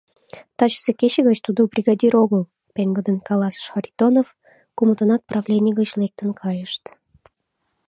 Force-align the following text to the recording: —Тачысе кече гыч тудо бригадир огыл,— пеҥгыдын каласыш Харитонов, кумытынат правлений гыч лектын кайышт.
—Тачысе 0.57 0.91
кече 0.99 1.21
гыч 1.27 1.37
тудо 1.45 1.61
бригадир 1.73 2.13
огыл,— 2.23 2.43
пеҥгыдын 2.75 3.17
каласыш 3.27 3.65
Харитонов, 3.73 4.27
кумытынат 4.77 5.21
правлений 5.29 5.75
гыч 5.79 5.89
лектын 6.01 6.29
кайышт. 6.41 6.83